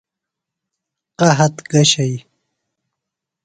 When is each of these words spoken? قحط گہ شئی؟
قحط 1.19 1.55
گہ 1.71 1.81
شئی؟ 1.91 2.15